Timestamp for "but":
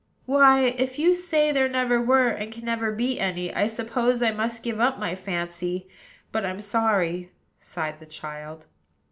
6.31-6.43